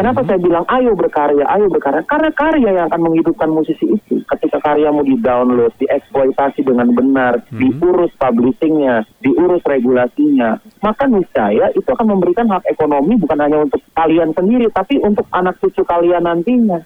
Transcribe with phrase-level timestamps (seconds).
[0.00, 2.00] Kenapa saya bilang ayo berkarya, ayo berkarya?
[2.08, 4.24] Karena karya yang akan menghidupkan musisi itu.
[4.32, 12.48] Ketika karyamu di-download, dieksploitasi dengan benar, diurus publishingnya, diurus regulasinya, maka niscaya itu akan memberikan
[12.48, 16.80] hak ekonomi bukan hanya untuk kalian sendiri, tapi untuk anak cucu kalian nantinya.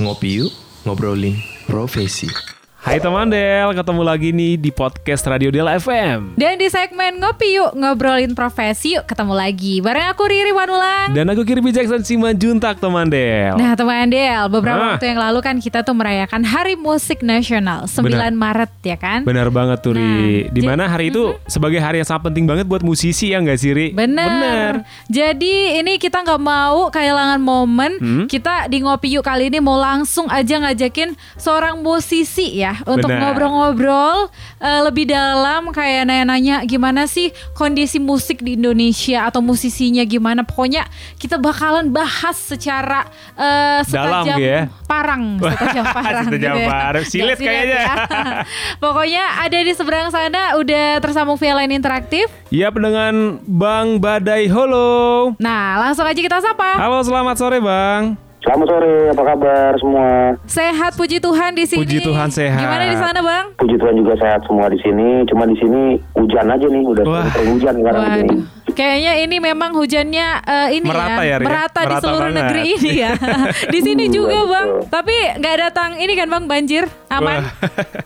[0.00, 0.52] Ngopi yuk,
[0.88, 1.36] ngobrolin
[1.68, 2.53] profesi.
[2.84, 6.36] Hai teman Del, ketemu lagi nih di podcast Radio Del FM.
[6.36, 9.80] Dan di segmen Ngopi Yuk, ngobrolin profesi yuk ketemu lagi.
[9.80, 11.16] Bareng aku Riri Wanulang.
[11.16, 13.56] Dan aku Kirby Jackson Simanjuntak teman Del.
[13.56, 14.88] Nah teman Del, beberapa Ah.
[14.94, 18.36] waktu yang lalu kan kita tuh merayakan Hari Musik Nasional 9 Benar.
[18.36, 19.24] Maret ya kan?
[19.24, 20.04] Benar banget tuh Ri.
[20.44, 23.56] Nah, Di mana hari itu sebagai hari yang sangat penting banget buat musisi ya nggak
[23.56, 23.86] sih Ri?
[23.96, 24.28] Bener.
[24.28, 24.72] Bener.
[25.08, 27.92] Jadi ini kita nggak mau kehilangan momen.
[27.96, 28.24] Hmm?
[28.28, 34.28] Kita di ngopi yuk kali ini mau langsung aja ngajakin seorang musisi ya untuk ngobrol-ngobrol
[34.58, 40.42] eh, lebih dalam kayak nanya-nanya gimana sih kondisi musik di Indonesia atau musisinya gimana.
[40.42, 43.06] Pokoknya kita bakalan bahas secara
[43.38, 44.60] eh, Dalam setajam ya.
[44.88, 46.24] parang, setajam parang.
[46.26, 46.68] Setajam gitu ya.
[46.70, 47.04] parang.
[47.12, 47.80] Silet kayaknya.
[47.80, 47.94] ya.
[48.84, 52.26] Pokoknya ada di seberang sana udah tersambung via line interaktif.
[52.50, 55.34] Ya dengan Bang Badai Holo.
[55.38, 56.78] Nah, langsung aja kita sapa.
[56.78, 58.23] Halo, selamat sore Bang.
[58.44, 60.36] Selamat sore, apa kabar semua?
[60.44, 61.80] Sehat puji Tuhan di sini.
[61.80, 62.60] Puji Tuhan sehat.
[62.60, 63.56] Gimana di sana, Bang?
[63.56, 65.24] Puji Tuhan juga sehat semua di sini.
[65.24, 68.36] Cuma di sini hujan aja nih, udah sering hujan sekarang di sini.
[68.66, 71.38] Kayaknya ini memang hujannya eh, ini Merata ya, ya, ya?
[71.38, 72.38] merata di Merata seluruh banget.
[72.40, 73.12] negeri ini ya.
[73.74, 74.38] di sini Iya, juga.
[74.44, 74.68] Bang.
[74.88, 76.84] Tapi nggak datang ini kan, Bang, banjir.
[77.08, 77.44] Aman.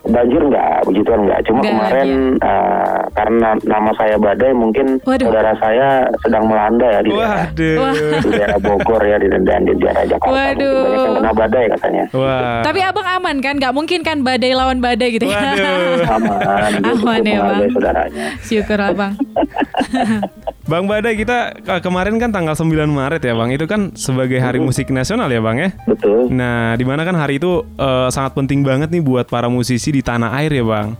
[0.03, 1.39] Banjir enggak, puji Tuhan enggak.
[1.43, 5.25] Cuma Nggak, kemarin eh, karena nama saya Badai, mungkin Waduh.
[5.25, 5.87] saudara saya
[6.19, 8.19] sedang melanda ya di daerah, Waduh.
[8.19, 10.29] Di daerah Bogor ya di dan di daerah Jakarta.
[10.29, 10.75] Waduh.
[10.75, 12.03] Banyak yang kena badai katanya.
[12.11, 12.61] Wah.
[12.61, 13.55] Tapi Abang aman kan?
[13.55, 15.39] Nggak mungkin kan badai lawan badai gitu ya.
[15.55, 16.19] Waduh.
[16.19, 17.69] Aman, Aman ya, Bang.
[17.71, 18.25] saudaranya.
[18.43, 19.13] Syukur, Abang.
[20.69, 23.49] Bang Badai kita eh, kemarin kan tanggal 9 Maret ya Bang.
[23.49, 25.73] Itu kan sebagai Hari Musik Nasional ya Bang ya.
[25.89, 26.29] Betul.
[26.29, 30.05] Nah, di mana kan hari itu eh, sangat penting banget nih buat para musisi di
[30.05, 30.93] tanah air ya Bang.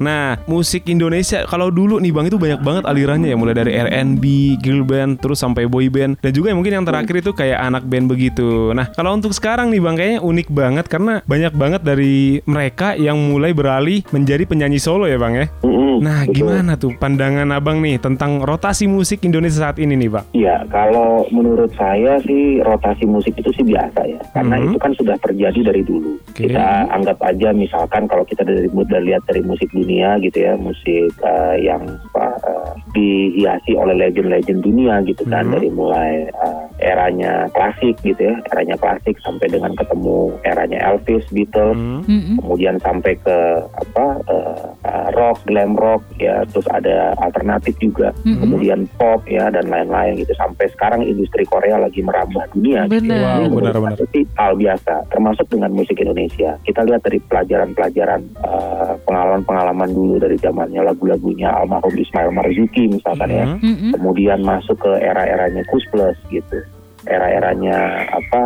[0.00, 4.24] Nah, musik Indonesia kalau dulu nih Bang itu banyak banget alirannya ya, mulai dari R&B,
[4.64, 8.08] girl band, terus sampai boy band dan juga mungkin yang terakhir itu kayak anak band
[8.08, 8.72] begitu.
[8.72, 13.20] Nah, kalau untuk sekarang nih Bang kayaknya unik banget karena banyak banget dari mereka yang
[13.20, 15.46] mulai beralih menjadi penyanyi solo ya Bang ya.
[15.90, 16.04] Mm-mm.
[16.06, 16.34] Nah, Betul.
[16.38, 20.26] gimana tuh pandangan Abang nih tentang rotasi musik Indonesia saat ini nih Bang?
[20.30, 24.64] Iya, kalau menurut saya sih rotasi musik itu sih biasa ya, karena Mhm.
[24.70, 26.14] itu kan sudah terjadi dari dulu.
[26.30, 26.46] Oke.
[26.46, 31.10] Kita anggap aja misalkan kalau kita dari udah lihat dari musik dunia gitu ya, musik
[31.20, 31.82] eh, yang
[32.14, 35.52] apa, eh, dihiasi oleh legend-legend dunia gitu kan, Mhm.
[35.52, 41.76] dari mulai eh, eranya klasik gitu ya, eranya klasik sampai dengan ketemu eranya Elvis, Beatles,
[41.76, 42.02] Hmm.
[42.02, 42.36] Mm-mm.
[42.40, 43.36] kemudian sampai ke
[43.70, 44.66] apa eh,
[45.12, 48.40] rock, glam rock ya, terus ada alternatif juga, Mm-mm.
[48.42, 50.32] kemudian pop ya dan lain-lain gitu.
[50.34, 52.86] Sampai sekarang industri Korea lagi merambah dunia.
[52.86, 53.04] gitu.
[53.04, 53.20] Benar.
[53.20, 53.96] Wow, Ini benar-benar.
[53.96, 56.56] aku sih hal biasa, termasuk dengan musik Indonesia.
[56.62, 63.44] Kita lihat dari pelajaran-pelajaran eh, pengalaman-pengalaman dulu dari zamannya lagu-lagunya almarhum Ismail Marzuki misalkan ya.
[63.46, 63.60] Mhm.
[63.60, 63.90] Mm-mm.
[63.94, 66.58] Kemudian masuk ke era-eranya Kus Plus gitu.
[67.08, 68.40] Era-eranya apa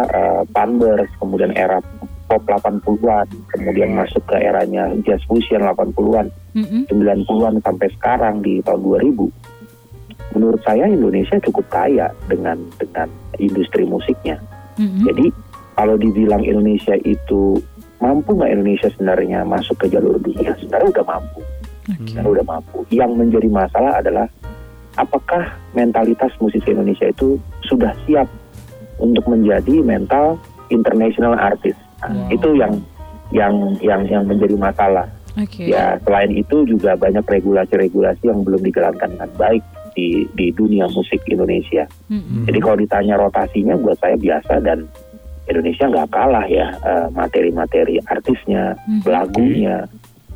[0.54, 1.82] Panbers, kemudian era
[2.24, 6.88] pop 80-an, kemudian masuk ke eranya jazz fusion 80-an, Mm-mm.
[6.88, 10.38] 90-an sampai sekarang di tahun 2000.
[10.38, 13.10] Menurut saya Indonesia cukup kaya dengan dengan
[13.42, 14.40] industri musiknya.
[14.80, 15.04] Mm-mm.
[15.04, 15.26] Jadi
[15.74, 17.58] kalau dibilang Indonesia itu
[17.98, 21.40] mampu nggak Indonesia sebenarnya masuk ke jalur dunia, sebenarnya udah mampu,
[21.90, 22.78] sebenarnya udah mampu.
[22.90, 24.26] Yang menjadi masalah adalah
[24.94, 28.30] apakah mentalitas musisi Indonesia itu sudah siap
[28.98, 30.38] untuk menjadi mental
[30.68, 31.78] international artist.
[32.00, 32.36] Nah, Wow.
[32.36, 32.72] Itu yang
[33.32, 35.08] yang yang yang menjadi masalah.
[35.34, 35.66] Oke.
[35.66, 39.62] Ya selain itu juga banyak regulasi-regulasi yang belum dijalankan dengan baik
[39.94, 41.86] di di dunia musik Indonesia.
[42.06, 42.46] Mm-mm.
[42.46, 44.86] Jadi kalau ditanya rotasinya buat saya biasa dan
[45.44, 49.00] Indonesia nggak kalah ya eh, materi-materi artisnya, Mhm.
[49.04, 49.76] lagunya,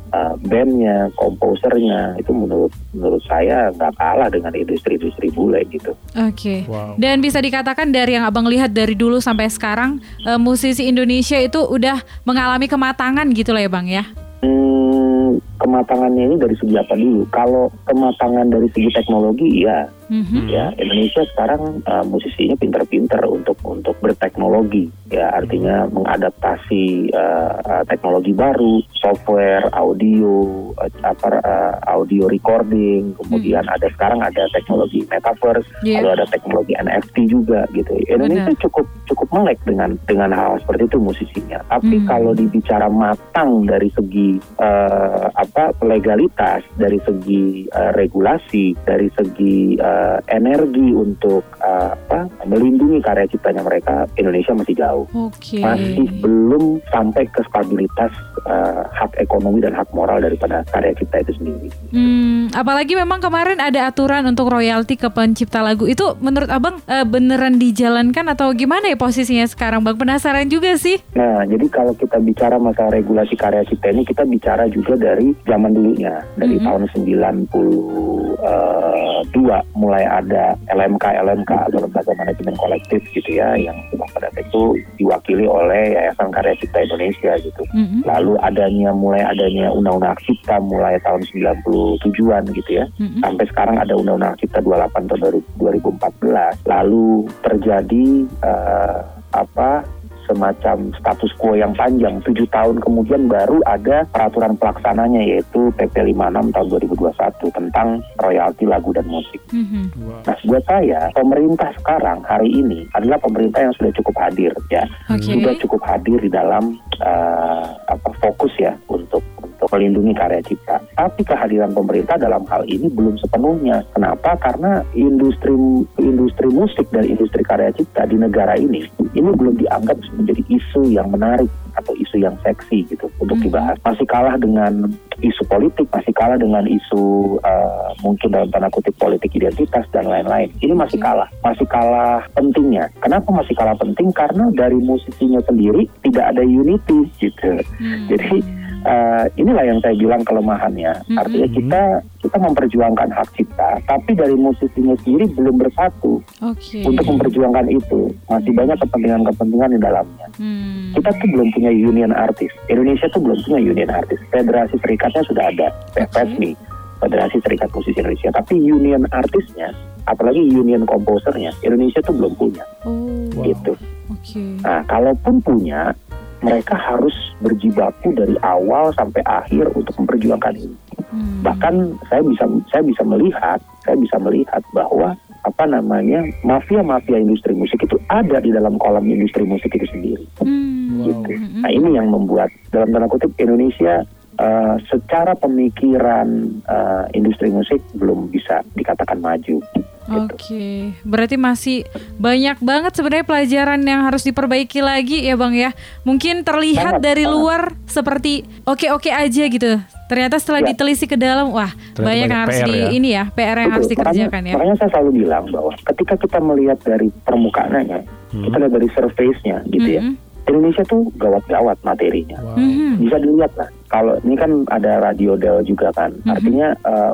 [0.09, 5.93] eh, bandnya, komposernya itu menurut menurut saya nggak kalah dengan industri-industri bule gitu.
[6.17, 6.65] Oke.
[6.65, 6.97] Wow.
[6.97, 11.61] Dan bisa dikatakan dari yang abang lihat dari dulu sampai sekarang eh, musisi Indonesia itu
[11.61, 14.03] udah mengalami kematangan gitu lah ya bang ya.
[14.39, 17.27] Hmm, kematangannya ini dari segi apa dulu?
[17.29, 20.49] Kalau kematangan dari segi teknologi ya Mhm.
[20.49, 28.33] ya Indonesia sekarang uh, musisinya pinter-pinter untuk untuk berteknologi ya artinya mengadaptasi uh, uh, teknologi
[28.33, 30.41] baru software audio
[30.81, 36.01] uh, apa uh, audio recording kemudian ada sekarang ada teknologi metaverse Iya.
[36.01, 38.61] lalu ada teknologi NFT juga gitu Indonesia Benar.
[38.65, 42.07] cukup cukup melek dengan dengan hal seperti itu musisinya tapi Hmm.
[42.07, 49.98] kalau dibicara matang dari segi uh, apa legalitas dari segi uh, regulasi dari segi uh,
[50.29, 55.59] energi untuk uh, apa melindungi karya ciptanya mereka Indonesia masih jauh Oke.
[55.59, 58.13] masih belum sampai ke stabilitas
[58.45, 61.67] uh, hak ekonomi dan hak moral daripada karya cipta itu sendiri.
[61.91, 67.03] Hmm, apalagi memang kemarin ada aturan untuk royalti ke pencipta lagu itu menurut abang eh,
[67.03, 71.01] beneran dijalankan atau gimana ya posisinya sekarang bang penasaran juga sih.
[71.17, 75.73] Nah, jadi kalau kita bicara masalah regulasi karya cipta ini, kita bicara juga dari zaman
[75.73, 76.65] dulunya, dari Mhm.
[76.65, 83.75] tahun 92 mulai ada LMK LMK atau lembaga manajemen kolektif gitu ya, yang
[84.15, 87.63] pada saat itu diwakili oleh Yayasan Karya Cipta Indonesia gitu.
[87.73, 88.05] Mm-mm.
[88.05, 92.85] Lalu adanya mulai adanya Undang-Undang Cipta mulai tahun 97-an gitu ya.
[93.01, 93.21] Mm-mm.
[93.25, 96.69] Sampai sekarang ada Undang-Undang Cipta 28 tahun 2014.
[96.69, 98.05] Lalu terjadi
[98.45, 98.99] eh,
[99.33, 99.85] apa
[100.29, 102.21] semacam status quo yang panjang.
[102.21, 107.87] Tujuh tahun kemudian baru ada peraturan pelaksananya yaitu PP 56 tahun 2021 tentang
[108.21, 109.41] royalti lagu dan musik.
[109.49, 109.89] Mhm.
[110.29, 115.33] Nah, buat saya pemerintah sekarang hari ini adalah pemerintah yang sudah cukup hadir ya, Oke.
[115.33, 119.23] sudah cukup hadir di dalam eh, apa fokus ya untuk
[119.59, 120.79] untuk melindungi karya cipta.
[120.95, 123.83] Tapi kehadiran pemerintah dalam hal ini belum sepenuhnya.
[123.91, 124.39] Kenapa?
[124.39, 125.51] Karena industri
[125.99, 131.07] industri musik dan industri karya cipta di negara ini ini belum dianggap menjadi isu yang
[131.09, 133.45] menarik atau isu yang seksi gitu untuk Mhm.
[133.47, 133.77] dibahas.
[133.87, 134.91] Masih kalah dengan
[135.23, 137.01] isu politik, masih kalah dengan isu
[137.39, 140.51] eh, mungkin dalam tanda kutip politik identitas dan lain-lain.
[140.59, 141.05] Ini masih Oke.
[141.07, 142.91] kalah, masih kalah pentingnya.
[142.99, 144.11] Kenapa masih kalah penting?
[144.11, 147.51] Karena dari musisinya sendiri tidak ada unity gitu.
[147.79, 148.07] Hmm.
[148.11, 148.43] Jadi
[148.85, 150.91] eh, inilah yang saya bilang kelemahannya.
[151.07, 151.17] Mhm.
[151.19, 151.81] Artinya kita
[152.19, 156.83] kita memperjuangkan hak cipta, tapi dari musisinya sendiri belum bersatu Oke.
[156.83, 158.11] untuk memperjuangkan itu.
[158.27, 160.27] Masih banyak kepentingan-kepentingan di dalamnya.
[160.35, 160.91] Hmm.
[160.99, 162.51] Kita tuh belum punya union artis.
[162.67, 164.19] Indonesia tuh belum punya union artis.
[164.35, 166.51] Federasi Serikatnya sudah ada, FSMI,
[166.99, 168.29] Federasi Serikat Musisi Indonesia.
[168.35, 169.71] Tapi union artisnya,
[170.03, 172.63] apalagi union komposernya, Indonesia tuh belum punya.
[172.83, 173.47] Oh.
[173.47, 173.73] Gitu.
[174.11, 174.43] Oke.
[174.59, 175.95] Nah, kalaupun punya,
[176.39, 177.13] mereka harus
[177.43, 180.75] berjibaku dari awal sampai akhir untuk memperjuangkan ini.
[181.09, 181.43] Hmm.
[181.43, 181.75] Bahkan
[182.07, 185.15] saya bisa saya bisa melihat, saya bisa melihat bahwa
[185.47, 190.25] apa namanya mafia-mafia industri musik itu ada di dalam kolam industri musik itu sendiri.
[190.43, 191.07] Hmm.
[191.07, 191.31] Gitu.
[191.31, 191.63] Mm-mm.
[191.63, 194.03] Nah ini yang membuat dalam tanda kutip Indonesia
[194.39, 196.27] eh, secara pemikiran
[196.67, 199.63] eh, industri musik belum bisa dikatakan maju.
[200.09, 200.25] Gitu.
[200.25, 200.67] Oke,
[201.05, 201.77] berarti masih
[202.17, 205.69] banyak banget sebenarnya pelajaran yang harus diperbaiki lagi ya bang ya.
[206.01, 209.77] Mungkin terlihat Sangat, dari luar seperti oke-oke aja gitu.
[210.09, 210.73] Ternyata setelah Ya.
[210.73, 212.87] ditelisik ke dalam, wah Ternyata banyak yang banyak harus PR di ya.
[212.89, 213.93] ini ya, PR yang harus Betul.
[214.01, 214.55] dikerjakan makanya, ya.
[214.57, 217.99] makanya saya selalu bilang bahwa ketika kita melihat dari permukaannya,
[218.33, 220.01] kita lihat dari surface-nya gitu ya.
[220.01, 220.27] Mm-mm.
[220.49, 222.41] Indonesia tuh gawat-gawat materinya.
[222.57, 223.05] Mhm.
[223.05, 223.69] Bisa dilihat lah.
[223.85, 226.09] Kalau ini kan ada radio Del juga kan.
[226.25, 226.25] Mhm.
[226.25, 227.11] Artinya eh,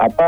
[0.00, 0.26] apa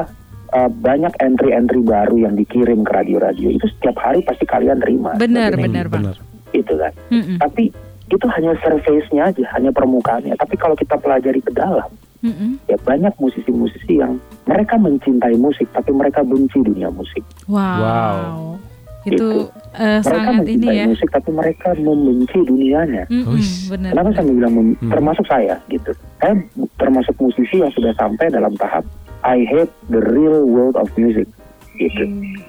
[0.50, 5.14] eh, banyak entry-entry baru yang dikirim ke radio-radio itu setiap hari pasti kalian terima.
[5.14, 5.86] Benar, benar.
[5.86, 6.16] Benar.
[6.50, 6.92] Itu kan.
[7.08, 7.38] Mm-mm.
[7.38, 7.70] Tapi
[8.10, 10.34] itu hanya surface-nya aja, hanya permukaannya.
[10.34, 11.86] Tapi kalau kita pelajari ke dalam,
[12.20, 12.58] Mm-mm.
[12.66, 17.22] ya banyak musisi-musisi yang mereka mencintai musik, tapi mereka benci dunia musik.
[17.46, 17.78] Wow.
[17.78, 18.34] Wow.
[19.00, 19.28] Itu Gitu.
[19.78, 20.84] eh, Mereka sangat ini mencintai ya.
[20.90, 23.04] musik, tapi mereka membenci dunianya.
[23.08, 23.70] Wis.
[23.70, 23.90] Benar.
[23.94, 24.90] Kenapa saya bilang mem- Hmm.
[24.90, 25.90] termasuk saya gitu?
[26.18, 26.34] Saya
[26.76, 28.84] termasuk musisi yang sudah sampai dalam tahap
[29.22, 31.28] I hate the real world of music
[31.76, 32.04] gitu.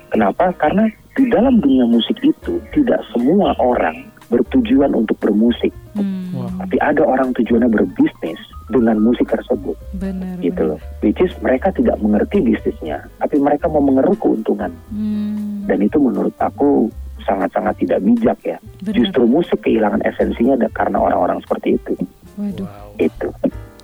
[0.10, 0.52] Kenapa?
[0.56, 7.04] Karena di dalam dunia musik itu tidak semua orang bertujuan untuk bermusik, Hmm, tapi ada
[7.04, 10.40] orang tujuannya berbisnis dengan musik tersebut benar.
[10.40, 10.70] gitu benar.
[10.72, 10.80] loh.
[11.02, 16.32] Which is mereka tidak mengerti bisnisnya, tapi mereka mau mengeruk keuntungan Hmm, dan itu menurut
[16.38, 16.88] aku
[17.22, 18.58] sangat-sangat tidak bijak ya.
[18.82, 18.96] benar.
[18.96, 21.94] Justru musik kehilangan esensinya karena orang-orang seperti itu.
[22.34, 22.68] Waduh.
[22.98, 23.28] Itu.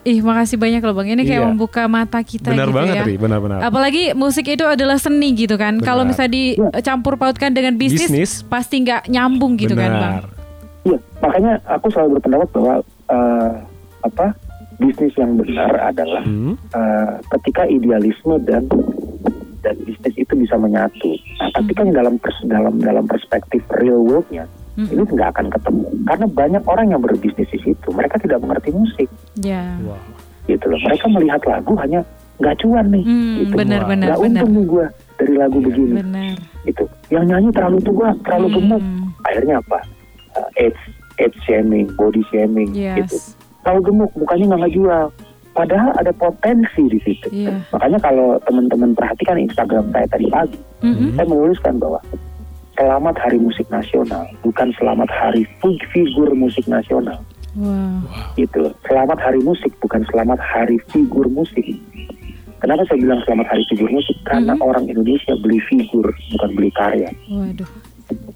[0.07, 1.05] Ih, makasih banyak loh Bang.
[1.05, 1.47] Ini kayak Iya.
[1.47, 3.03] membuka mata kita Benar gitu banget, ya.
[3.03, 3.15] Ri.
[3.17, 3.59] Benar-benar.
[3.61, 5.75] Apalagi musik itu adalah seni gitu kan.
[5.77, 6.15] Kalau Benar.
[6.15, 8.31] misalnya dicampur pautkan dengan bisnis, Bisnis.
[8.41, 10.15] pasti nggak nyambung gitu kan Bang.
[10.15, 10.23] Benar.
[10.85, 12.73] Iya, makanya aku selalu berpendapat bahwa
[13.07, 13.51] eh,
[14.01, 14.25] apa
[14.77, 16.55] bisnis yang benar adalah Hmm.
[16.55, 18.63] eh, ketika idealisme dan
[19.59, 21.11] dan bisnis itu bisa menyatu.
[21.35, 24.47] Nah, tapi kan dalam pers- dalam dalam perspektif real worldnya
[24.77, 24.93] Mm-mm.
[24.93, 27.87] ini nggak akan ketemu karena banyak orang yang berbisnis di situ.
[27.89, 29.73] Mereka tidak mengerti musik, Ya.
[29.81, 29.97] Wow.
[30.45, 30.79] gitu loh.
[30.79, 32.05] Mereka melihat lagu hanya
[32.37, 33.53] nggak cuan nih, Hmm, gitu.
[33.57, 34.41] benar, benar, Nggak benar.
[34.43, 34.87] untung nih gue.
[35.17, 36.37] dari lagu begini Benar.
[36.63, 39.09] itu yang nyanyi terlalu tua terlalu gemuk Hmm.
[39.25, 39.79] akhirnya apa
[40.37, 40.77] Uh, age
[41.17, 43.33] age shaming body shaming gitu Yes.
[43.65, 45.03] terlalu gemuk mukanya nggak ngejual
[45.51, 47.57] padahal ada potensi di situ Iya.
[47.73, 51.17] makanya kalau teman-teman perhatikan Instagram saya tadi pagi Mm-mm.
[51.17, 51.97] saya menuliskan bahwa
[52.77, 57.19] selamat hari musik nasional bukan selamat hari fi- figur musik nasional
[57.57, 58.05] Wow.
[58.37, 61.65] gitu selamat hari musik bukan selamat hari figur musik
[62.57, 64.61] kenapa saya bilang selamat hari figur musik karena Mhm.
[64.61, 67.65] orang Indonesia beli figur bukan beli karya Waduh.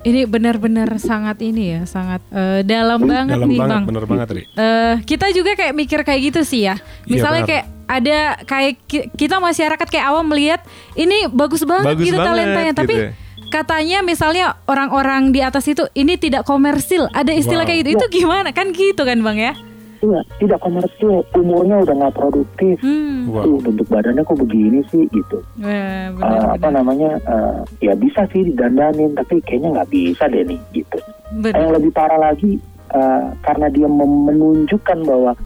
[0.03, 3.83] Ini benar-benar sangat ini ya, sangat eh, dalam banget Dalam nih banget, bang.
[3.88, 4.43] bener banget Ri.
[4.43, 6.75] Eh, kita juga kayak mikir kayak gitu sih ya.
[7.07, 7.51] Misalnya benar.
[7.55, 10.60] kayak ada kayak ki- kita masyarakat kayak awam melihat
[10.91, 13.12] ini bagus banget Bagus gitu banget, talentanya, tapi gitu ya.
[13.51, 17.12] Katanya misalnya orang-orang di atas itu ini tidak komersil.
[17.12, 17.70] Ada istilah Wow.
[17.70, 17.89] kayak gitu.
[17.93, 18.50] Itu gimana?
[18.50, 19.53] Kan gitu kan bang ya?
[20.01, 23.29] Iya, tidak komersil umurnya udah nggak produktif Hmm.
[23.29, 23.46] Wow.
[23.46, 26.72] tuh bentuk badannya kok begini sih gitu Eh, benar, apa benar.
[26.74, 30.98] namanya eh, ya bisa sih didandanin tapi kayaknya nggak bisa deh nih gitu
[31.38, 31.53] Benar.
[31.53, 32.58] yang lebih parah lagi
[32.89, 35.38] eh, karena dia menunjukkan bahwa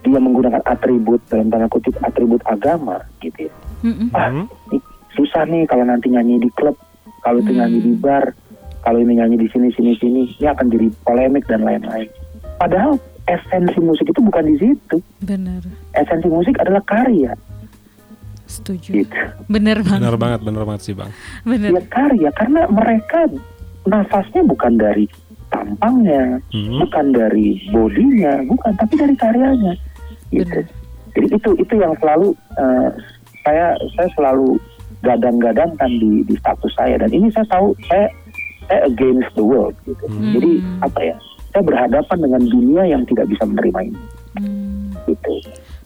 [0.00, 3.54] dia menggunakan atribut dalam tanda kutip atribut agama gitu ya.
[3.82, 4.08] Mm-mm.
[4.10, 4.48] ah Hmm.
[4.66, 4.80] ini
[5.12, 6.72] susah nih kalau nanti nyanyi di klub
[7.20, 7.58] kalau itu Hmm.
[7.60, 8.24] nyanyi di bar
[8.80, 12.08] kalau ini nyanyi di sini sini sini ini akan jadi polemik dan lain-lain
[12.56, 12.96] padahal
[13.26, 15.62] esensi musik itu bukan di situ Benar.
[15.94, 17.32] esensi musik adalah karya
[18.44, 18.90] Setuju.
[18.96, 19.14] gitu
[19.46, 20.02] Benar bang.
[20.02, 21.10] Bener banget, bener banget sih bang.
[21.44, 21.70] Benar.
[21.70, 23.30] ya karya karena mereka
[23.84, 25.06] nafasnya bukan dari
[25.48, 26.78] tampangnya Hmm.
[26.80, 29.74] bukan dari bodinya bukan tapi dari karyanya
[30.30, 30.66] gitu Benar.
[31.10, 32.90] jadi itu itu yang selalu eh,
[33.40, 34.58] saya saya selalu
[35.00, 38.08] gadang-gadangkan di di status saya dan ini saya tahu saya
[38.66, 40.32] saya against the world gitu Hmm.
[40.32, 40.78] jadi Hmm.
[40.82, 41.16] apa ya
[41.50, 44.00] saya berhadapan dengan dunia yang tidak bisa menerima ini
[44.36, 44.92] Hmm.
[45.06, 45.34] gitu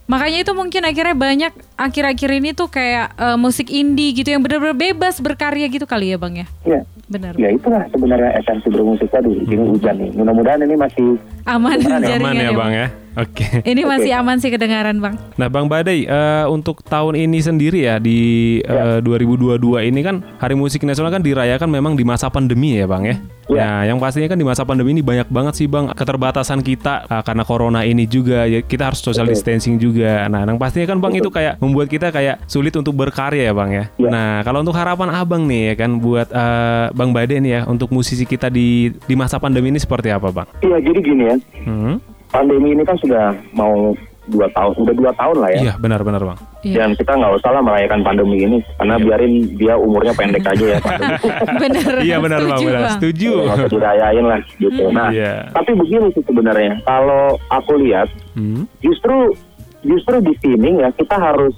[0.04, 4.76] Makanya itu mungkin akhirnya banyak akhir-akhir ini tuh kayak eh, musik indie gitu yang benar-benar
[4.76, 6.46] bebas berkarya gitu kali ya bang ya.
[6.68, 7.32] ya Benar.
[7.36, 12.16] ya itulah sebenarnya esensi bermusik tadi ini hujan nih mudah-mudahan ini masih Aman Aman ya,
[12.16, 12.86] Aman ya bang ya.
[13.14, 13.46] Oke.
[13.70, 13.90] Ini Oke.
[13.90, 15.14] masih aman sih kedengaran bang.
[15.38, 20.54] Nah Bang Badai, eh, untuk tahun ini sendiri ya di eh, 2022 ini kan Hari
[20.54, 23.16] Musik Nasional kan dirayakan memang di masa pandemi ya Bang ya.
[23.44, 23.60] Ya.
[23.60, 27.22] Nah yang pastinya kan di masa pandemi ini banyak banget sih Bang keterbatasan kita eh,
[27.22, 29.38] karena corona ini juga ya kita harus social Betul.
[29.38, 30.26] distancing juga.
[30.26, 33.70] Nah yang pastinya kan Bang itu kayak membuat kita kayak sulit untuk berkarya ya Bang
[33.70, 33.84] ya.
[33.94, 34.10] Ya.
[34.10, 37.94] Nah kalau untuk harapan Abang nih ya kan buat eh, Bang Badai nih ya untuk
[37.94, 40.48] musisi kita di di masa pandemi ini seperti apa Bang?
[40.60, 41.96] iya jadi gini ya Hmm?
[42.34, 46.38] Pandemi ini kan sudah mau dua tahun udah dua tahun lah ya Iya benar-benar Bang.
[46.60, 46.76] Iya.
[46.80, 50.78] dan kita nggak usah lah merayakan pandemi ini karena biarin dia umurnya pendek aja ya
[50.82, 51.14] pandemi
[51.60, 51.92] bener.
[52.00, 52.88] Iya benar Bang, Setuju, benar.
[52.90, 53.30] Setuju.
[53.38, 55.52] nggak usah dirayain lah gitu nah Iya.
[55.52, 58.66] tapi begini sih sebenarnya kalau aku lihat Hmm?
[58.80, 59.36] justru
[59.82, 61.52] justru di sini ya kita harus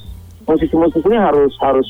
[0.44, 1.88] musisi-musisinya harus harus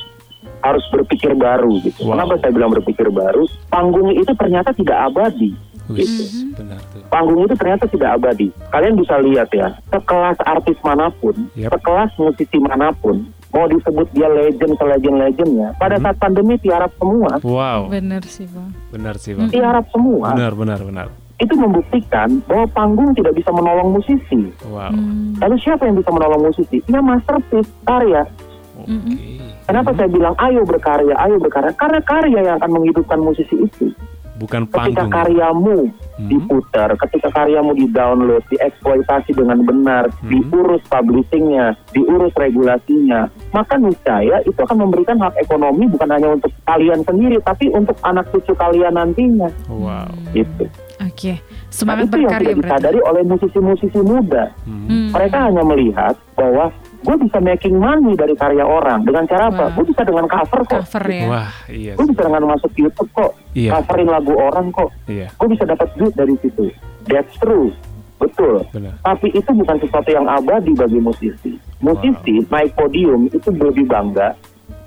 [0.59, 2.02] harus berpikir baru gitu.
[2.02, 2.16] Wow.
[2.16, 3.45] Kenapa saya bilang berpikir baru?
[3.66, 5.52] Panggung itu ternyata tidak abadi.
[5.88, 6.55] Mhm.
[6.55, 7.02] benar tuh.
[7.07, 8.49] Panggung itu ternyata tidak abadi.
[8.69, 11.71] Kalian bisa lihat ya, sekelas artis mana pun, Yap.
[11.73, 17.38] sekelas musisi mana pun, mau disebut dia legend ke legend-legendnya, pada saat pandemi tiarap semua,
[17.40, 18.71] Wow, Bener sih bang.
[18.90, 19.49] benar sih bang.
[19.49, 20.35] tiarap semua.
[20.35, 21.07] Benar, benar, benar.
[21.37, 24.49] Itu membuktikan bahwa panggung tidak bisa menolong musisi.
[24.64, 24.88] Wow.
[24.88, 25.37] Hmm.
[25.37, 26.81] Lalu siapa yang bisa menolong musisi?
[26.85, 28.25] Ya masterpiece, karya.
[28.76, 28.90] Oke.
[29.66, 29.99] Kenapa Hmm.
[29.99, 31.73] saya bilang ayo berkarya, ayo berkarya?
[31.75, 33.93] Karena karya yang akan menghidupkan musisi itu.
[34.37, 35.09] Bukan Ketika panggung.
[35.11, 35.76] karyamu
[36.16, 36.28] Hmm.
[36.28, 40.28] diputar, ketika karyamu di-download, dieksploitasi dengan benar, Hmm.
[40.28, 47.00] diurus publishingnya, diurus regulasinya, maka niscaya itu akan memberikan hak ekonomi bukan hanya untuk kalian
[47.02, 49.49] sendiri, tapi untuk anak cucu kalian nantinya.
[49.66, 50.09] Wow.
[50.33, 50.69] Gitu.
[50.99, 51.33] Oke.
[51.37, 52.69] Nah, Semangat itu yang berkarya tidak berarti.
[52.73, 54.45] disadari oleh musisi-musisi muda.
[54.64, 54.85] Hmm.
[54.87, 55.09] Hmm.
[55.12, 56.73] Mereka hanya melihat bahwa
[57.07, 59.07] gue bisa making money dari karya orang.
[59.07, 59.71] Dengan cara apa?
[59.79, 60.83] Gue bisa dengan cover kok.
[60.83, 61.25] Cover ya.
[61.31, 61.93] Wah, iya.
[61.95, 63.33] Gue bisa dengan masuk YouTube kok.
[63.55, 63.79] Iya.
[63.79, 64.91] Coverin lagu orang kok.
[65.07, 66.67] Iya, Gue bisa dapat duit dari situ.
[67.07, 67.71] That's true.
[68.17, 68.65] Betul.
[68.73, 68.97] benar.
[69.05, 71.53] Tapi itu bukan sesuatu yang abadi bagi musisi.
[71.79, 74.35] Musisi naik podium itu lebih bangga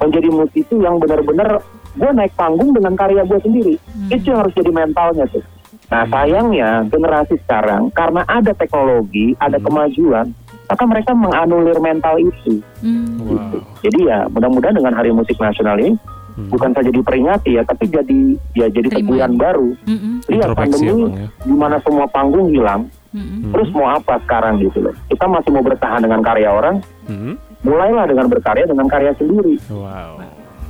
[0.02, 1.62] menjadi musisi yang benar-benar
[1.94, 3.76] gue naik panggung dengan karya gue sendiri.
[4.12, 5.46] Itu yang harus jadi mentalnya tuh.
[5.90, 10.34] Nah sayangnya generasi sekarang karena ada teknologi, ada kemajuan,
[10.70, 12.62] maka mereka menganulir mental itu.
[12.80, 13.18] Hmm.
[13.20, 13.58] Wow.
[13.82, 15.98] Jadi ya mudah-mudahan dengan Hari Musik Nasional ini
[16.30, 16.48] Hmm.
[16.48, 18.20] bukan saja diperingati ya, tapi jadi
[18.56, 19.76] ya jadi teguran baru.
[19.84, 20.24] Mm-mm.
[20.24, 21.28] Lihat ya, pandemi Bang, ya.
[21.44, 22.88] di mana semua panggung hilang.
[23.10, 23.50] Hmm.
[23.50, 24.94] terus mau apa sekarang gitu loh?
[25.10, 27.36] Kita masih mau bertahan dengan karya orang, Hmm.
[27.60, 29.58] mulailah dengan berkarya dengan karya sendiri.
[29.68, 30.22] Wow.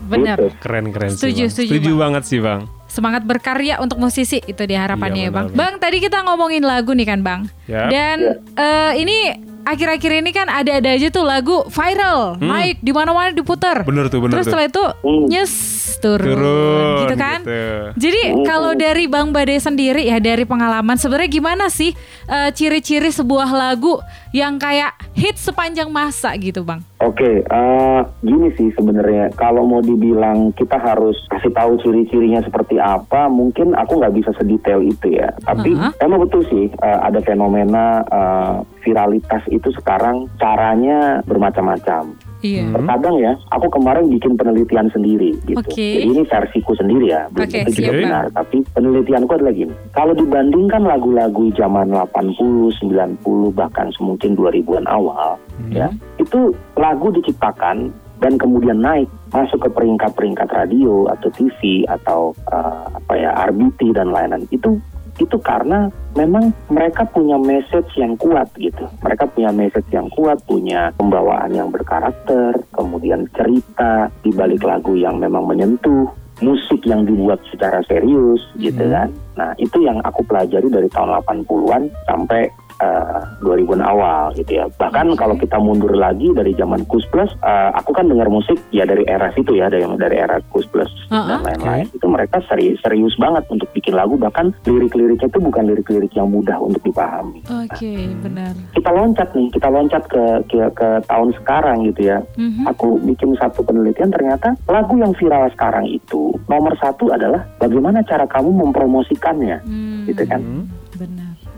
[0.08, 0.40] Benar.
[0.40, 0.58] Gitu.
[0.58, 1.38] Keren keren Setuju, sih.
[1.38, 1.52] Bang.
[1.52, 2.00] setuju, Setuju Bang.
[2.02, 2.62] banget sih, Bang.
[2.88, 5.46] Semangat berkarya untuk musisi itu diharapannya Iya, ya bang.
[5.46, 7.42] benar, Bang tadi kita ngomongin lagu nih kan bang.
[7.68, 7.86] Ya.
[7.86, 8.34] Dan Ya.
[8.58, 9.18] eh, ini
[9.64, 13.82] akhir-akhir ini kan ada-ada aja tuh lagu viral, naik di mana-mana diputar.
[13.82, 13.88] Hmm.
[13.88, 14.52] Bener tuh, bener Terus tuh.
[14.52, 15.26] setelah itu Hmm.
[15.28, 15.54] nyes
[16.00, 17.40] turun, Turun, gitu kan.
[17.44, 17.60] gitu.
[18.00, 21.92] Jadi kalau dari Bang Bade sendiri ya dari pengalaman sebenarnya gimana sih
[22.26, 26.86] eh, ciri-ciri sebuah lagu yang kayak hit sepanjang masa gitu, Bang?
[27.02, 33.26] Oke, eh, gini sih sebenarnya kalau mau dibilang kita harus kasih tahu ciri-cirinya seperti apa,
[33.32, 35.34] mungkin aku nggak bisa sedetail itu ya.
[35.42, 35.96] Tapi Aha.
[36.04, 38.56] emang betul sih eh, ada fenomena eh,
[38.86, 42.29] viralitas itu sekarang caranya bermacam-macam.
[42.40, 42.72] Iya.
[42.72, 45.60] Terkadang ya, aku kemarin bikin penelitian sendiri gitu.
[45.60, 45.76] Oke.
[46.00, 48.24] Jadi ini versiku sendiri ya, belum Oke, tentu juga benar.
[48.32, 55.36] Tapi penelitianku adalah gini, kalau dibandingkan lagu-lagu zaman 80, 90, bahkan mungkin 2000-an awal,
[55.68, 62.86] ya, itu lagu diciptakan dan kemudian naik masuk ke peringkat-peringkat radio atau TV atau eh,
[63.00, 64.76] apa ya RBT dan lain-lain itu
[65.20, 68.88] itu karena memang mereka punya message yang kuat gitu.
[69.04, 75.20] Mereka punya message yang kuat, punya pembawaan yang berkarakter, kemudian cerita di balik lagu yang
[75.20, 76.08] memang menyentuh,
[76.40, 79.12] musik yang dibuat secara serius gitu kan.
[79.36, 82.48] Nah, itu yang aku pelajari dari tahun 80-an sampai
[82.80, 84.66] eh, 2000-an awal gitu ya.
[84.68, 88.84] Bahkan kalau kita mundur lagi dari zaman Kus Plus, eh, aku kan dengar musik ya
[88.84, 91.42] dari era situ ya, dari dari era Kus Plus dan Uh-uh.
[91.46, 91.86] lain-lain.
[91.92, 96.58] Itu mereka serius, serius banget untuk bikin lagu, bahkan lirik-liriknya itu bukan lirik-lirik yang mudah
[96.60, 97.42] untuk dipahami.
[97.46, 98.54] Oke, benar.
[98.74, 102.20] Kita loncat nih, kita loncat ke ke, ke tahun sekarang gitu ya.
[102.38, 102.66] Mhm.
[102.72, 108.26] Aku bikin satu penelitian ternyata lagu yang viral sekarang itu nomor satu adalah bagaimana cara
[108.26, 110.42] kamu mempromosikannya, Hmm, gitu kan?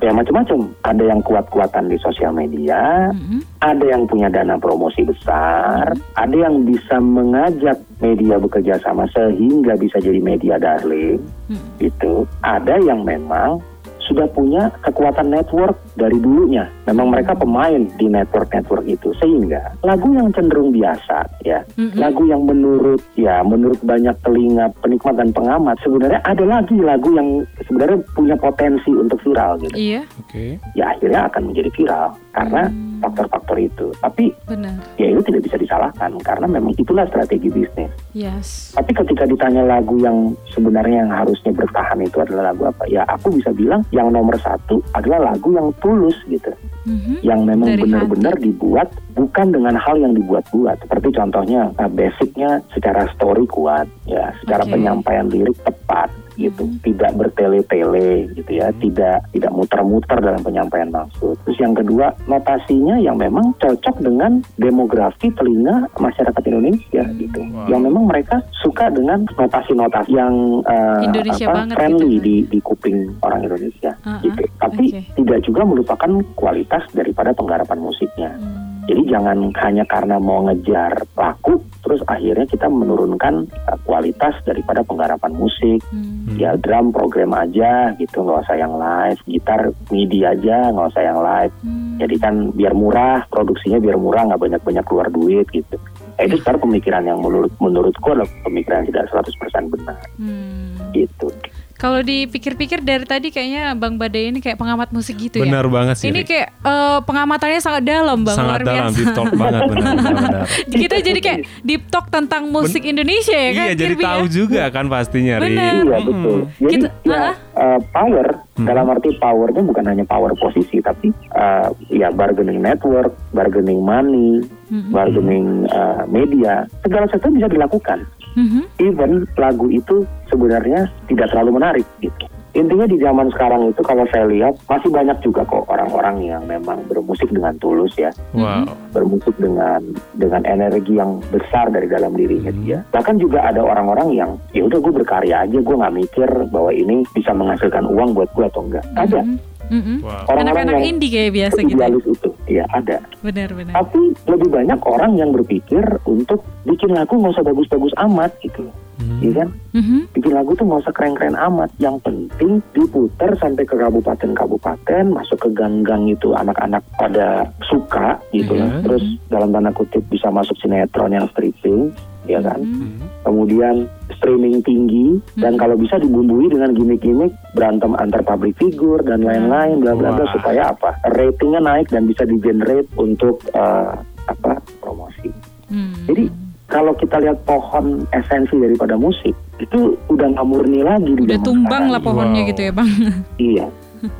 [0.02, 0.66] Ya macam-macam.
[0.82, 3.46] Ada yang kuat-kuatan di sosial media, Mhm.
[3.62, 10.02] ada yang punya dana promosi besar, ada yang bisa mengajak media bekerja sama sehingga bisa
[10.02, 11.70] jadi media darling, Hmm.
[11.78, 12.26] itu.
[12.42, 13.62] Ada yang memang
[14.06, 16.68] sudah punya kekuatan network dari dulunya.
[16.90, 21.98] Memang mereka pemain di network-network itu sehingga lagu yang cenderung biasa ya, Mm-mm.
[21.98, 27.46] lagu yang menurut ya menurut banyak telinga penikmat dan pengamat sebenarnya ada lagi lagu yang
[27.66, 29.76] sebenarnya punya potensi untuk viral gitu.
[29.78, 30.58] Iya, Oke.
[30.74, 32.72] Ya akhirnya akan menjadi viral karena
[33.02, 33.88] faktor-faktor itu.
[34.00, 34.78] Tapi benar.
[34.96, 37.92] ya itu tidak bisa disalahkan karena memang itulah strategi bisnis.
[38.14, 38.72] Yes.
[38.78, 42.84] Tapi ketika ditanya lagu yang sebenarnya yang harusnya bertahan itu adalah lagu apa?
[42.88, 46.54] Ya aku bisa bilang yang nomor satu adalah lagu yang tulus gitu.
[46.86, 47.26] Mhm.
[47.26, 50.86] Yang memang benar-benar dibuat bukan dengan hal yang dibuat-buat.
[50.86, 54.78] Seperti contohnya uh, basicnya secara story kuat, ya secara Oke.
[54.78, 56.68] penyampaian lirik tepat gitu.
[56.84, 61.36] Tidak bertele-tele gitu ya, tidak tidak muter-muter dalam penyampaian maksud.
[61.48, 67.42] Terus yang kedua, notasinya yang memang cocok dengan demografi telinga masyarakat Indonesia gitu.
[67.52, 67.68] Wow.
[67.70, 72.26] Yang memang mereka suka dengan notasi-notasi yang uh, Indonesia apa, banget friendly gitu.
[72.26, 74.42] di di kuping orang Indonesia Ah, ah, gitu.
[74.58, 75.02] Tapi oke.
[75.22, 78.32] tidak juga melupakan kualitas daripada penggarapan musiknya.
[78.38, 78.81] Hmm.
[78.90, 85.34] Jadi jangan hanya karena mau ngejar laku, terus akhirnya kita menurunkan uh, kualitas daripada penggarapan
[85.38, 85.86] musik.
[85.94, 86.34] Hmm.
[86.40, 89.20] Ya drum program aja gitu, nggak usah yang live.
[89.30, 89.62] Gitar
[89.94, 91.54] MIDI aja, nggak usah yang live.
[91.62, 91.98] Hmm.
[92.02, 95.78] Jadi kan biar murah, produksinya biar murah, nggak banyak-banyak keluar duit gitu.
[96.22, 99.34] Nah, itu sekarang pemikiran yang menurut menurutku adalah pemikiran yang tidak 100%
[99.68, 100.78] benar Hmm.
[100.94, 101.34] gitu.
[101.74, 105.74] Kalau dipikir-pikir dari tadi kayaknya Bang Badai ini kayak pengamat musik gitu Benar ya.
[105.74, 106.14] banget sih.
[106.14, 108.98] Ini kayak eh, pengamatannya sangat dalam Bang, sangat luar dalam biasa.
[109.02, 110.14] deep talk banget benar benar.
[110.14, 110.42] benar.
[110.86, 113.66] Kita jadi kayak deep talk tentang musik Indonesia ya kan?
[113.66, 114.30] Iya, jadi Kirby, tahu ya?
[114.30, 115.36] juga kan pastinya.
[115.42, 115.74] Benar.
[115.74, 116.40] Iya betul.
[116.54, 117.34] Jadi Kita- ya ah.
[117.62, 118.68] Eh, power Hmm.
[118.68, 124.92] dalam arti powernya bukan hanya power posisi tapi eh, ya bargaining network, bargaining money, Mm-mm.
[124.94, 128.06] bargaining eh, media, segala sesuatu bisa dilakukan.
[128.38, 128.62] Mhm.
[128.80, 132.28] Even lagu itu sebenarnya tidak terlalu menarik gitu.
[132.52, 136.84] Intinya di zaman sekarang itu kalau saya lihat masih banyak juga kok orang-orang yang memang
[136.86, 138.68] bermusik dengan tulus ya, Wow.
[138.92, 139.80] bermusik dengan
[140.14, 142.62] dengan energi yang besar dari dalam dirinya Hmm.
[142.62, 142.78] dia.
[142.92, 147.08] Bahkan juga ada orang-orang yang ya udah gue berkarya aja, gue nggak mikir bahwa ini
[147.12, 148.84] bisa menghasilkan uang buat gue atau enggak.
[148.94, 149.24] Ada.
[149.72, 150.04] Mhm.
[150.04, 150.28] Wow.
[150.28, 151.72] orang-orang Anak-anak yang indie kayak biasa gitu.
[151.72, 151.76] ya.
[151.88, 152.98] idealis itu, ya ada.
[153.24, 153.72] Benar-benar.
[153.72, 158.68] Tapi lebih banyak orang yang berpikir untuk bikin lagu nggak usah bagus-bagus amat gitu,
[159.02, 159.18] Hmm.
[159.20, 159.50] iya kan?
[159.74, 159.98] Mhm.
[160.14, 161.70] bikin lagu tuh nggak usah keren-keren amat.
[161.82, 168.62] Yang penting diputer sampai ke kabupaten-kabupaten, masuk ke gang-gang itu anak-anak pada suka gitu Iya.
[168.62, 168.72] lah.
[168.86, 171.90] Terus dalam tanda kutip bisa masuk sinetron yang stripping,
[172.30, 172.62] ya kan.
[172.62, 173.02] Hmm.
[173.26, 179.82] Kemudian streaming tinggi dan kalau bisa dibumbui dengan gimmick-gimmick berantem antar public figure dan lain-lain
[179.82, 180.94] bla bla bla supaya apa?
[181.10, 183.94] Ratingnya naik dan bisa di-generate untuk eh,
[184.30, 184.62] apa?
[184.78, 185.32] promosi.
[185.72, 185.96] Hmm.
[186.06, 191.86] Jadi kalau kita lihat pohon esensi daripada musik itu udah nggak murni lagi udah tumbang
[191.88, 192.50] lah pohonnya Wow.
[192.50, 192.90] gitu ya Bang.
[193.38, 193.68] Iya.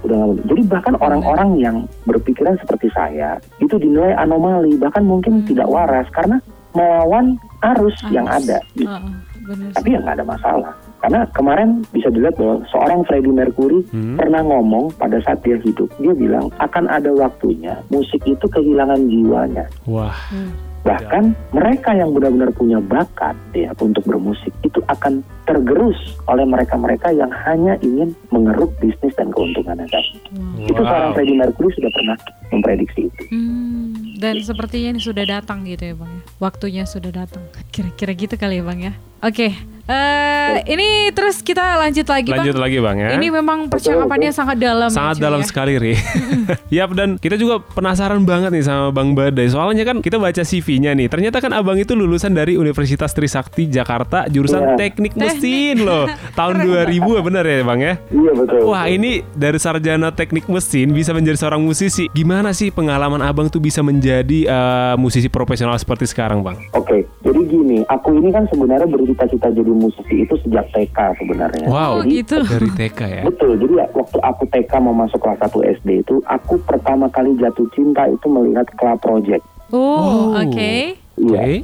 [0.04, 0.46] udah nggak benar.
[0.46, 6.38] Jadi bahkan orang-orang yang berpikiran seperti saya itu dinilai anomali, bahkan mungkin tidak waras karena
[6.72, 7.34] melawan
[7.74, 8.46] arus yang Arus.
[8.46, 8.58] ada.
[8.72, 8.94] gitu.
[9.42, 9.74] Bener sih.
[9.74, 10.72] Tapi ya nggak ada masalah.
[11.02, 14.14] Karena kemarin bisa dilihat bahwa seorang Freddie Mercury Hmm.
[14.14, 19.66] pernah ngomong pada saat dia hidup, dia bilang akan ada waktunya musik itu kehilangan jiwanya.
[19.84, 20.14] Wah.
[20.30, 20.54] Hmm.
[20.82, 27.30] Bahkan mereka yang benar-benar punya bakat ya untuk bermusik itu akan tergerus oleh mereka-mereka yang
[27.46, 30.18] hanya ingin mengeruk bisnis dan keuntungannya saja.
[30.58, 32.18] Itu seorang Freddie Mercury sudah pernah
[32.50, 33.22] memprediksi itu.
[33.30, 36.22] Hmm, dan sepertinya ini sudah datang gitu ya bang ya.
[36.38, 37.42] Waktunya sudah datang.
[37.70, 38.94] Kira-kira gitu kali ya bang ya.
[39.22, 39.54] Oke,
[39.86, 42.64] eh ini terus kita lanjut lagi Lanjut bang.
[42.64, 43.10] lagi bang ya.
[43.14, 44.90] Ini memang percakapannya sangat dalam.
[44.90, 45.46] ya, Sangat cuy, dalam ya.
[45.46, 45.94] sekali Ri
[46.78, 50.96] Yap dan kita juga penasaran banget nih sama Bang Badai Soalnya kan kita baca CV-nya
[50.96, 54.78] nih Ternyata kan abang itu lulusan dari Universitas Trisakti Jakarta Jurusan Iya.
[54.80, 58.60] teknik mesin loh Tahun 2000 ya bener ya bang ya Iya betul.
[58.66, 63.62] Wah ini dari sarjana teknik mesin bisa menjadi seorang musisi Gimana sih pengalaman abang tuh
[63.62, 66.60] bisa menjadi eh, musisi profesional seperti sekarang bang?
[66.76, 71.66] Oke, jadi gini, aku ini kan sebenarnya bercita-cita jadi musisi itu sejak TK sebenarnya.
[71.68, 72.44] Wow Oh, gitu.
[72.44, 76.16] dari TK ya Betul, jadi ya, waktu aku TK mau masuk kelas 1 SD itu,
[76.26, 79.44] aku pertama kali jatuh cinta itu melihat Club Project.
[79.72, 80.26] Oh, Oh.
[80.36, 80.72] oke.
[81.16, 81.40] Iya.
[81.40, 81.56] Oke.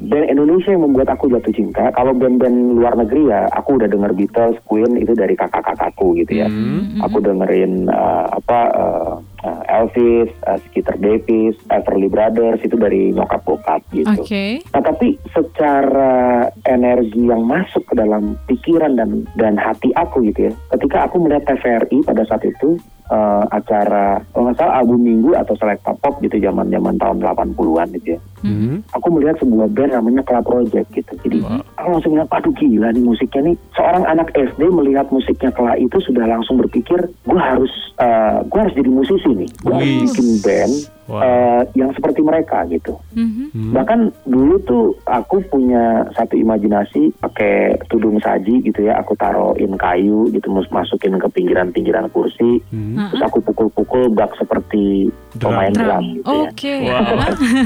[0.00, 1.92] Band Indonesia yang membuat aku jatuh cinta.
[1.92, 6.48] Kalau band-band luar negeri ya, aku udah denger Beatles, Queen itu dari kakak-kakakku gitu ya.
[6.48, 7.04] Hmm.
[7.04, 9.12] Aku dengerin uh, apa uh,
[9.44, 14.08] uh, Elvis, uh, Skeeter Davis, Everly Brothers itu dari nyokap bokap gitu.
[14.08, 14.60] Oke.
[14.72, 20.52] Nah tapi secara energi yang masuk ke dalam pikiran dan dan hati aku gitu ya,
[20.76, 22.76] ketika aku melihat TVRI pada saat itu
[23.10, 27.88] eh, acara kalau nggak salah album minggu atau selecta pop gitu zaman zaman tahun 80-an
[27.98, 28.80] gitu ya, Hmm.
[28.96, 31.12] aku melihat sebuah band namanya Club Project gitu.
[31.20, 31.44] Jadi
[31.76, 33.56] aku langsung bilang, aduh gila nih musiknya nih.
[33.76, 37.68] Seorang anak SD melihat musiknya Kela itu sudah langsung berpikir, gue harus
[38.00, 40.74] eh, gue harus jadi musisi nih, gue harus bikin band
[41.10, 41.26] Wow.
[41.26, 42.94] eh, yang seperti mereka gitu.
[43.18, 43.50] Mhm.
[43.50, 43.72] Hmm.
[43.74, 50.30] Bahkan dulu tuh aku punya satu imajinasi pakai tudung saji gitu ya, aku taruhin kayu
[50.30, 53.10] gitu, mus- masukin ke pinggiran-pinggiran kursi, Hmm.
[53.10, 55.50] terus aku pukul-pukul bak seperti Drum.
[55.50, 56.04] pemain drum, Drum.
[56.14, 56.46] gitu ya.
[56.46, 56.74] Oke.
[56.86, 57.14] Wow.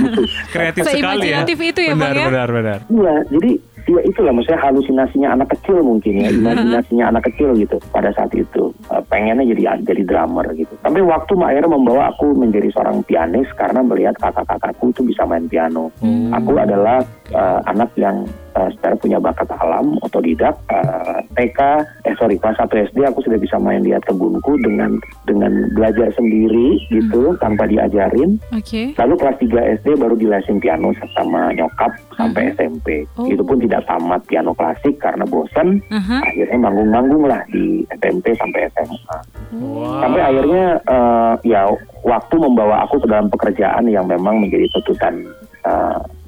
[0.56, 1.44] Kreatif sekali ya.
[1.44, 2.26] Seimajinatif itu ya, benar, Bang, ya?
[2.32, 3.50] Benar, benar, Iya, jadi
[3.86, 8.74] ya itulah maksudnya halusinasinya anak kecil mungkin ya, imajinasinya anak kecil gitu pada saat itu
[8.92, 10.76] Eh, pengennya jadi jadi drummer gitu.
[10.84, 15.88] Tapi waktu akhirnya membawa aku menjadi seorang pianis karena melihat kakak-kakakku itu bisa main piano.
[16.36, 17.00] Aku adalah
[17.32, 20.58] eh, anak yang eh, secara punya bakat alam, otodidak.
[20.68, 21.58] Eh, TK,
[22.04, 26.76] eh sorry kelas 1 SD aku sudah bisa main lihat kebunku dengan dengan belajar sendiri
[26.92, 28.36] gitu tanpa diajarin.
[28.52, 28.92] Oke.
[28.98, 33.08] Lalu kelas 3 SD baru dilesin piano sama nyokap sampai SMP.
[33.16, 33.26] Oh.
[33.30, 35.80] Itu pun tidak tamat piano klasik karena bosan.
[35.90, 36.20] Aha.
[36.28, 39.18] Akhirnya manggung-manggung lah di SMP sampai SMA.
[39.54, 40.02] Wow.
[40.02, 41.62] Sampai akhirnya eh, ya
[42.04, 45.24] waktu membawa aku ke dalam pekerjaan yang memang menjadi tuntutan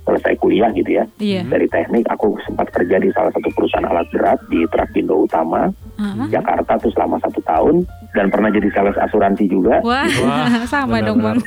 [0.06, 1.04] selesai kuliah gitu ya.
[1.18, 1.42] Iya.
[1.50, 5.66] Dari teknik aku sempat kerja di salah satu perusahaan alat berat di Trakindo Utama
[5.98, 6.30] Aha.
[6.30, 7.82] Jakarta tuh selama satu tahun
[8.14, 11.36] dan pernah jadi sales asuransi juga Wah, Wah, sama dong bang.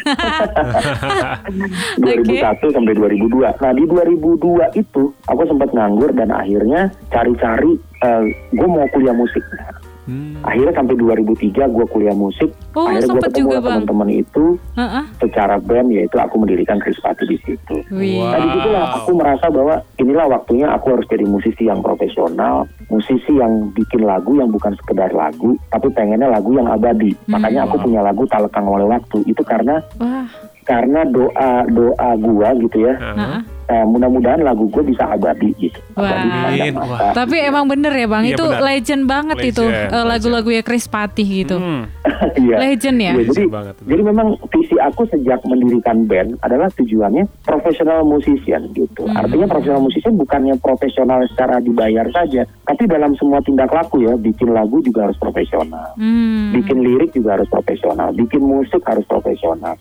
[2.04, 2.60] benar-benar.
[2.60, 3.64] 2001 sampai 2002.
[3.64, 7.80] Nah di 2002 itu aku sempat nganggur dan akhirnya cari-cari
[8.52, 9.42] gue mau kuliah musik.
[10.10, 10.42] Hmm.
[10.42, 12.50] Akhirnya sampai 2003 gue kuliah musik.
[12.74, 13.74] Oh, akhirnya gue ketemu juga, sama Bang.
[13.78, 14.44] teman-teman itu
[14.74, 15.04] Heeh.
[15.22, 17.76] secara band yaitu aku mendirikan Krispati di situ.
[17.94, 18.18] Wih.
[18.18, 18.34] Wow.
[18.34, 23.38] Nah di situlah aku merasa bahwa inilah waktunya aku harus jadi musisi yang profesional, musisi
[23.38, 27.14] yang bikin lagu yang bukan sekedar lagu, tapi pengennya lagu yang abadi.
[27.30, 27.86] Makanya aku Wow.
[27.86, 29.22] punya lagu Tak Lekang Oleh Waktu.
[29.30, 30.26] Itu karena Wah.
[30.66, 32.98] karena doa doa gua gitu ya.
[32.98, 33.40] Heeh.
[33.70, 35.78] Eh, mudah-mudahan lagu gue bisa abadi gitu.
[35.94, 36.26] Wah.
[36.26, 37.14] Abadi masa.
[37.14, 38.62] Tapi emang bener ya bang, Iya, itu benar.
[38.66, 41.62] legend banget itu Legend, eh, lagu-lagunya Chris Patih gitu.
[41.62, 41.86] Hmm.
[42.40, 42.56] Iya.
[42.60, 43.12] Legend ya.
[43.14, 43.76] Iya, jadi, banget.
[43.86, 49.06] jadi memang visi aku sejak mendirikan band adalah tujuannya profesional musician gitu.
[49.06, 49.16] Hmm.
[49.16, 54.50] Artinya profesional musician bukannya profesional secara dibayar saja, tapi dalam semua tindak laku ya, bikin
[54.50, 56.52] lagu juga harus profesional, Hmm.
[56.52, 59.78] bikin lirik juga harus profesional, bikin musik harus profesional,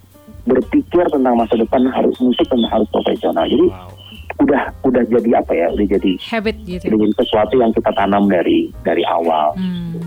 [0.48, 3.44] berpikir tentang masa depan harus musik tentang harus profesional.
[3.44, 3.92] Jadi Wow.
[4.38, 5.66] udah udah jadi apa ya?
[5.70, 6.84] Udah jadi Habit gitu.
[6.88, 9.52] udah jadi sesuatu yang kita tanam dari dari awal.
[9.58, 9.98] Hmm,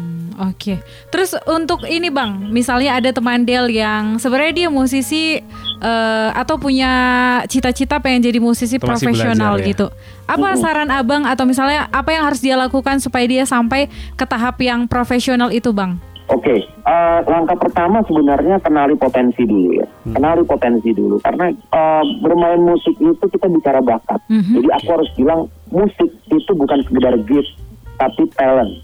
[0.41, 0.81] Oke.
[1.13, 5.37] Terus untuk ini bang, misalnya ada teman Del yang sebenarnya dia musisi
[5.81, 6.89] eh, atau punya
[7.45, 9.69] cita-cita pengen jadi musisi Atau masih profesional belajar ya?
[9.69, 9.87] gitu.
[10.25, 14.57] Apa saran abang atau misalnya apa yang harus dia lakukan supaya dia sampai ke tahap
[14.63, 15.99] yang profesional itu bang?
[16.31, 19.87] Oke, eh, langkah pertama sebenarnya kenali potensi dulu ya.
[20.15, 24.23] Kenali potensi dulu karena eh, bermain musik itu kita bicara bakat.
[24.31, 24.63] Mhm.
[24.63, 27.51] Jadi aku harus bilang musik itu bukan sekedar gift
[27.99, 28.79] tapi talent.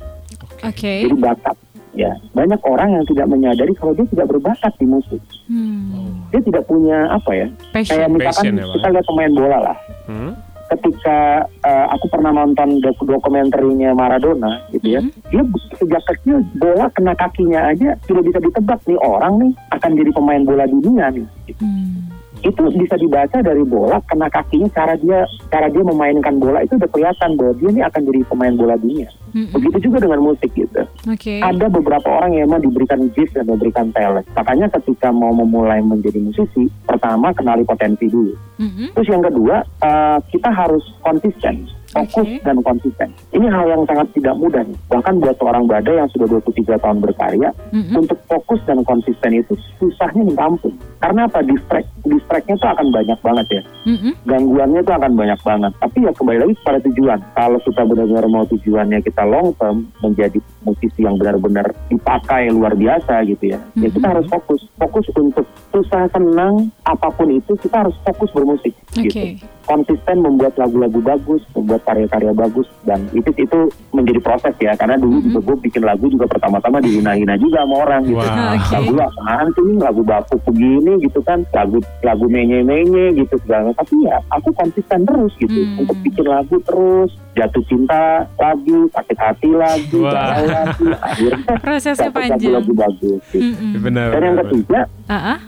[0.67, 1.07] Oke.
[1.07, 1.55] Jadi bakat.
[1.97, 5.17] ya banyak orang yang tidak menyadari kalau dia tidak berbakat di musik.
[5.49, 6.29] Hmm.
[6.29, 7.47] Dia tidak punya apa ya?
[7.73, 7.97] Passion.
[7.97, 9.77] Kayak misalkan Passion ya, kita lihat pemain bola lah.
[10.05, 10.31] Hmm?
[10.67, 15.12] Ketika eh, aku pernah nonton dok dokumenterinya Maradona gitu ya, Mhm.
[15.32, 15.43] dia
[15.80, 20.43] sejak kecil bola kena kakinya aja sudah bisa ditebak nih orang nih akan jadi pemain
[20.43, 21.27] bola dunia nih.
[21.58, 22.16] Hmm.
[22.45, 26.89] Itu bisa dibaca dari bola kena kakinya cara dia cara dia memainkan bola itu udah
[26.89, 29.10] kelihatan bahwa dia nih akan jadi pemain bola dunia.
[29.34, 29.54] Mm-mm.
[29.54, 30.82] Begitu juga dengan musik gitu.
[31.06, 31.43] Oke.
[31.43, 34.26] Ada beberapa orang yang memang diberikan gift dan diberikan talent.
[34.34, 38.34] Makanya ketika mau memulai menjadi musisi, pertama kenali potensi dulu.
[38.58, 38.95] Mm-mm.
[38.97, 41.69] Terus yang kedua, eh, kita harus konsisten,
[42.03, 42.43] fokus Oke.
[42.45, 43.10] dan konsisten.
[43.33, 44.77] Ini hal yang sangat tidak mudah nih.
[44.91, 47.95] Bahkan buat seorang badai yang sudah 23 tahun berkarya, Mm-mm.
[47.97, 50.73] untuk fokus dan konsisten itu susahnya minta ampun.
[51.01, 51.41] Karena apa?
[51.45, 53.62] Distract, distractnya tuh akan banyak banget ya.
[53.88, 54.13] Mm-mm.
[54.25, 55.71] Gangguannya tuh akan banyak banget.
[55.81, 57.19] Tapi ya kembali lagi pada tujuan.
[57.33, 63.23] Kalau kita benar-benar mau tujuannya kita long term menjadi musisi yang benar-benar dipakai luar biasa
[63.25, 63.60] gitu ya.
[63.79, 64.62] Ya kita harus fokus.
[64.77, 69.41] Fokus untuk susah senang apa pun itu kita harus fokus bermusik gitu Oke.
[69.67, 75.23] konsisten membuat lagu-lagu bagus, membuat karya-karya bagus dan itu itu menjadi proses ya karena dulu
[75.23, 78.19] juga gue bikin lagu juga pertama-tama dihina-hina juga sama orang gitu.
[78.19, 78.76] Oke.
[78.76, 83.71] Lagu apaan sih lagu bapuk begini gitu kan, lagu lagu menye-menye gitu segala.
[83.71, 85.82] Tapi ya aku konsisten terus gitu Hmm.
[85.82, 92.52] untuk bikin lagu terus, jatuh cinta lagi, sakit hati lagi, galau lagi, akhirnya Prosesnya panjang.
[92.52, 93.21] lagu-lagu bagus.
[93.32, 93.41] Gitu.
[93.41, 93.71] Mm-mm.
[93.80, 94.08] Benar.
[94.12, 95.39] Dan yang ketiga ah.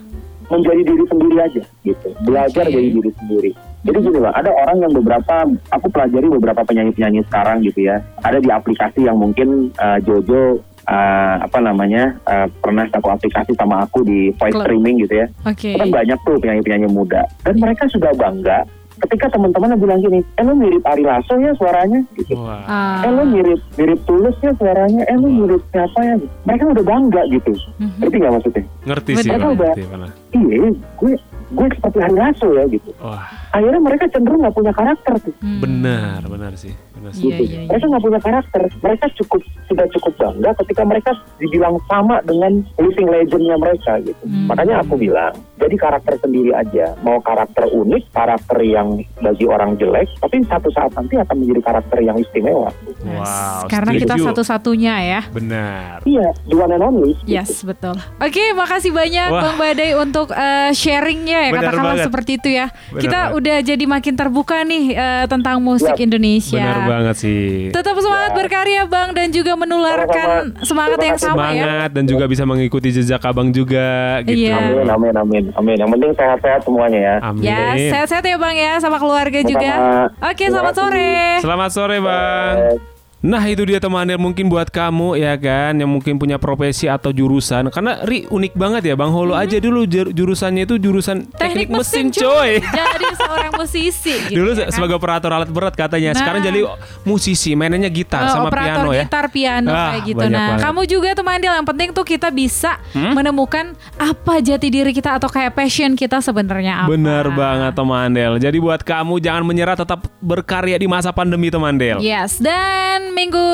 [0.48, 2.74] menjadi diri sendiri aja gitu belajar Oke.
[2.74, 5.36] dari diri sendiri jadi gini bang ada orang yang beberapa
[5.70, 10.60] aku pelajari beberapa penyanyi penyanyi sekarang gitu ya ada di aplikasi yang mungkin uh, Jojo
[10.84, 14.66] uh, apa namanya uh, pernah satu aplikasi sama aku di voice Klub.
[14.66, 15.70] streaming gitu ya Oke.
[15.70, 18.68] itu kan banyak tuh penyanyi penyanyi muda dan mereka sudah bangga
[19.00, 22.60] ketika teman-teman bilang gini eh lu mirip Ari Lasso ya suaranya gitu Wah.
[22.68, 23.00] Ah.
[23.00, 27.22] eh lu mirip mirip tulus ya suaranya eh lu mirip siapa ya mereka udah bangga
[27.32, 27.96] gitu Mhm.
[27.96, 29.54] ngerti nggak maksudnya Ngerti sih, Mereka Bang.
[29.56, 30.12] udah- Ngerti, malah.
[30.30, 30.58] iya
[31.00, 31.12] gue
[31.50, 35.60] gue seperti Ari Lasso ya gitu Wah, akhirnya mereka cenderung nggak punya karakter tuh Hmm.
[35.60, 36.74] benar, benar sih.
[37.00, 37.12] Benar.
[37.12, 37.42] Iya, gitu.
[37.42, 37.68] iya, iya.
[37.68, 43.08] mereka nggak punya karakter mereka cukup sudah cukup bangga ketika mereka dibilang sama dengan living
[43.08, 44.46] legendnya mereka gitu Hmm.
[44.46, 50.12] makanya aku bilang jadi karakter sendiri aja mau karakter unik karakter yang bagi orang jelek
[50.20, 53.24] tapi satu saat nanti akan menjadi karakter yang istimewa Yes.
[53.24, 55.22] Wow, Karena kita satu-satunya ya.
[55.30, 56.04] Benar.
[56.04, 57.32] iya one and only gitu.
[57.32, 57.96] Yes, betul.
[58.18, 59.40] Oke, makasih banyak Wah.
[59.42, 62.06] Bang Badai untuk eh, sharingnya ya Benar katakanlah banget.
[62.06, 62.68] seperti itu ya.
[62.90, 63.38] Benar kita banget.
[63.40, 66.04] udah jadi makin terbuka nih eh, tentang musik Yap.
[66.04, 66.60] Indonesia.
[66.60, 67.70] Benar banget sih.
[67.70, 68.36] Tetap semangat Ya.
[68.36, 70.66] berkarya Bang dan juga menularkan Sama-sama.
[70.66, 71.46] semangat Terima yang sama ya.
[71.54, 73.90] Semangat dan juga bisa mengikuti jejak abang juga
[74.24, 74.40] gitu.
[74.42, 74.58] Iya.
[74.74, 77.44] amin amin amin amin yang penting sehat-sehat semuanya ya Amin.
[77.44, 79.70] Ya, sehat-sehat ya Bang ya sama keluarga juga.
[79.70, 80.06] Sama-sama.
[80.26, 81.12] Oke, Terima selamat sore.
[81.40, 82.56] Selamat sore, Bang.
[82.60, 82.76] Eh,
[83.22, 87.68] Nah itu dia teman-teman mungkin buat kamu ya kan yang mungkin punya profesi atau jurusan
[87.68, 92.10] karena Ri unik banget ya Bang Holo aja dulu jur- jurusannya itu jurusan teknik, mesin,
[92.10, 92.64] coy.
[92.80, 94.72] Jadi seorang musisi gitu dulu ya kan?
[94.72, 96.10] sebagai operator alat berat katanya.
[96.10, 96.18] Nah.
[96.18, 96.62] Sekarang jadi
[97.04, 99.04] musisi, mainannya gitar Eh, sama operator piano ya.
[99.04, 100.24] gitar piano Ah, kayak gitu.
[100.24, 100.60] Nah, banget.
[100.64, 103.12] kamu juga teman yang penting tuh kita bisa Hmm?
[103.12, 106.90] menemukan apa jati diri kita atau kayak passion kita sebenarnya apa.
[106.90, 108.40] Bener banget teman Del.
[108.40, 112.00] Jadi buat kamu jangan menyerah tetap berkarya di masa pandemi teman Del.
[112.00, 113.48] Yes, dan minggu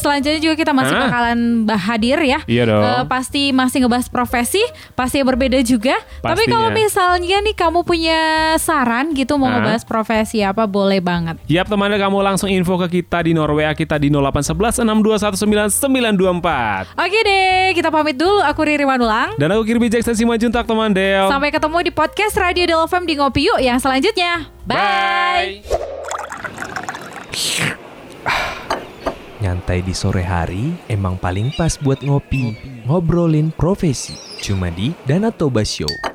[0.00, 2.40] selanjutnya juga kita masih bakalan hadir ya.
[2.48, 2.82] Iya dong.
[2.82, 4.62] Eh, pasti masih ngebahas profesi,
[4.96, 6.00] pasti berbeda juga.
[6.24, 6.52] Tapi Pastinya.
[6.56, 8.20] kalau misalnya nih kamu punya
[8.56, 11.36] saran gitu mau ngebahas profesi apa boleh banget.
[11.46, 16.96] Yap teman Del kamu langsung info ke kita di Norway kita di 0811 6219924.
[16.96, 18.40] Oke deh, kita pamit dulu.
[18.44, 19.36] Aku Riri Manulang.
[19.36, 21.28] Dan aku Kirby Jackson Simajuntak teman Del.
[21.28, 24.48] Sampai ketemu di podcast Radio Del FM di Ngopi Yuk yang selanjutnya.
[24.64, 25.60] Bye.
[29.40, 32.52] Nyantai di sore hari emang paling pas buat ngopi.
[32.84, 34.12] Ngobrolin profesi.
[34.44, 36.09] Cuma di Danatoba Show.